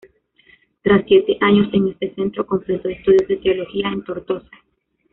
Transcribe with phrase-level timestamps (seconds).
[0.81, 4.49] Tras siete años en este centro, completó estudios de teología en Tortosa.